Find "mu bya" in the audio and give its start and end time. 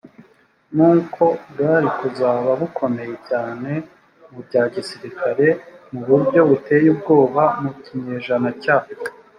4.31-4.63